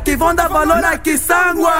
[0.00, 1.72] aqui, vão dar valor aqui, sangua.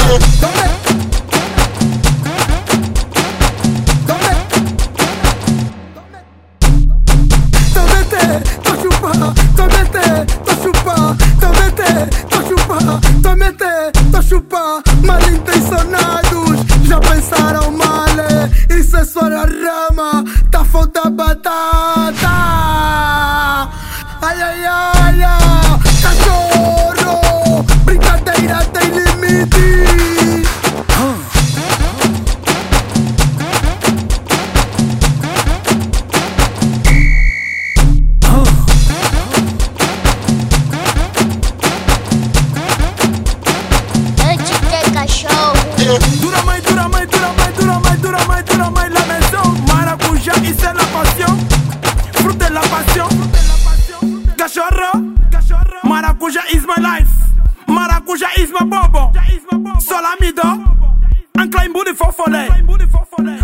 [15.82, 18.02] Intencionados, já pensaram mal.
[18.70, 22.28] Isso é só na rama, tá foda batata.
[24.22, 25.01] Ai, ai, ai,
[56.02, 57.10] maracujá is my life.
[57.68, 59.12] Maracujá is my bobo.
[59.80, 60.42] Solamido,
[61.38, 62.48] ancla em booty fofole.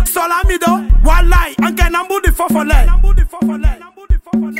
[0.04, 2.86] Solamido, walai, ancla em booty fofole.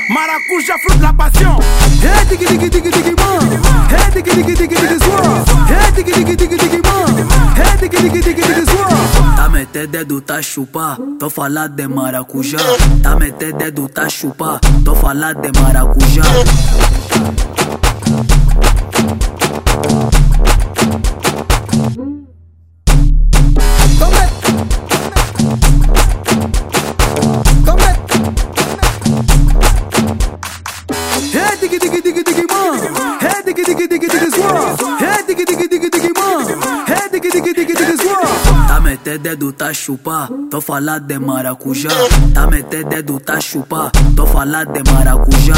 [0.09, 1.59] Maracujá, fruta la passion.
[2.01, 3.41] Hey, diggy, diggy, diggy, diggy, man.
[3.89, 5.45] Hey, diggy, diggy, diggy, diggy, swirl.
[5.67, 7.27] Hey, diggy, diggy, diggy, diggy, man.
[7.55, 9.35] Hey, diggy, diggy, diggy, diggy, swirl.
[9.35, 12.59] Tá meter dedo, tá chupar, tô falando de maracujá.
[13.03, 16.23] Tá meter dedo, tá chupar, tô falando de maracujá.
[31.69, 33.19] Hey, diggy, diggy, diggy, diggy, man.
[33.21, 34.97] Hey, diggy, diggy, diggy, diggy, swirl.
[34.97, 36.41] Hey, diggy, diggy, diggy, diggy, man.
[36.87, 38.25] Hey, diggy, diggy, diggy, diggy, swirl.
[38.67, 41.89] Tá meter dedo, tá chupar, tô falando de maracujá.
[42.33, 45.53] Tá meter dedo, tá chupar, tô falando de maracujá.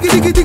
[0.00, 0.39] Diggy, diggy,